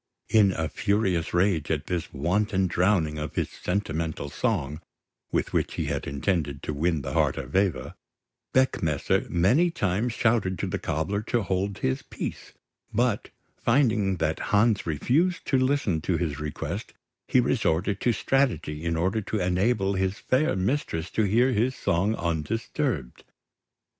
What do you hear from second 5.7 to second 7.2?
he had intended to win the